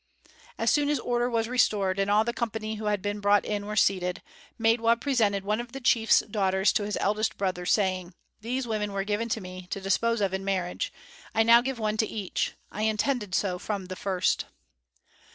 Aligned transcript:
As 0.57 0.71
soon 0.71 0.89
as 0.89 0.97
order 0.97 1.29
was 1.29 1.47
restored, 1.47 1.99
and 1.99 2.09
all 2.09 2.23
the 2.23 2.33
company 2.33 2.77
who 2.77 2.85
had 2.85 3.03
been 3.03 3.19
brought 3.19 3.45
in 3.45 3.67
were 3.67 3.75
seated, 3.75 4.23
Maidwa 4.59 4.99
presented 4.99 5.43
one 5.43 5.59
of 5.61 5.73
the 5.73 5.79
chief's 5.79 6.21
daughters 6.21 6.73
to 6.73 6.85
his 6.85 6.97
eldest 6.99 7.37
brother, 7.37 7.67
saying: 7.67 8.15
"These 8.39 8.65
women 8.65 8.93
were 8.93 9.03
given 9.03 9.29
to 9.29 9.41
me, 9.41 9.67
to 9.69 9.79
dispose 9.79 10.19
of 10.19 10.33
in 10.33 10.43
marriage. 10.43 10.91
I 11.35 11.43
now 11.43 11.61
give 11.61 11.77
one 11.77 11.97
to 11.97 12.07
each. 12.07 12.53
I 12.71 12.81
intended 12.81 13.35
so 13.35 13.59
from 13.59 13.85
the 13.85 13.95
first." 13.95 14.45